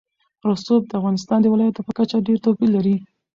رسوب 0.49 0.81
د 0.87 0.91
افغانستان 0.99 1.39
د 1.41 1.45
ولایاتو 1.53 1.85
په 1.87 1.91
کچه 1.97 2.17
ډېر 2.27 2.37
توپیر 2.45 2.69
لري. 2.77 2.95